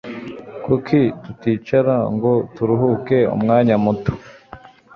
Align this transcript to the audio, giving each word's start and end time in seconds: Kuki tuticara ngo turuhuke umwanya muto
Kuki 0.65 1.01
tuticara 1.23 1.95
ngo 2.13 2.33
turuhuke 2.55 3.17
umwanya 3.35 3.75
muto 3.83 4.13